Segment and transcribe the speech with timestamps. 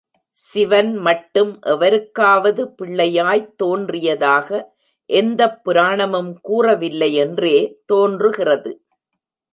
[0.37, 4.49] சிவன் மட்டும் எவருக்காவது பிள்ளையாய்த் தோன்றியதாக
[5.09, 7.55] எந்தப் புராணமும் கூறவில்லை என்றே
[7.85, 8.73] தோன்றுகிறது.